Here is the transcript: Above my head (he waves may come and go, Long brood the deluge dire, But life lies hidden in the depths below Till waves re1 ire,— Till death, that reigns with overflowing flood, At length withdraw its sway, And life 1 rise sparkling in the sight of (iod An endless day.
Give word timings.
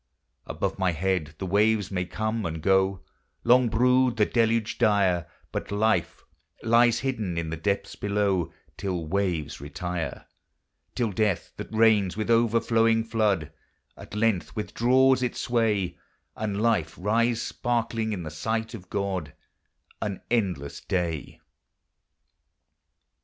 Above 0.47 0.79
my 0.79 0.91
head 0.93 1.35
(he 1.37 1.45
waves 1.45 1.91
may 1.91 2.03
come 2.05 2.43
and 2.43 2.63
go, 2.63 3.01
Long 3.43 3.69
brood 3.69 4.17
the 4.17 4.25
deluge 4.25 4.79
dire, 4.79 5.27
But 5.51 5.71
life 5.71 6.23
lies 6.63 7.01
hidden 7.01 7.37
in 7.37 7.51
the 7.51 7.55
depths 7.55 7.95
below 7.95 8.51
Till 8.77 9.05
waves 9.05 9.59
re1 9.59 9.83
ire,— 9.83 10.25
Till 10.95 11.11
death, 11.11 11.53
that 11.57 11.71
reigns 11.71 12.17
with 12.17 12.31
overflowing 12.31 13.03
flood, 13.03 13.51
At 13.95 14.15
length 14.15 14.55
withdraw 14.55 15.13
its 15.13 15.39
sway, 15.41 15.99
And 16.35 16.59
life 16.59 16.97
1 16.97 17.05
rise 17.05 17.41
sparkling 17.43 18.11
in 18.11 18.23
the 18.23 18.31
sight 18.31 18.73
of 18.73 18.89
(iod 18.89 19.33
An 20.01 20.23
endless 20.31 20.81
day. 20.83 21.39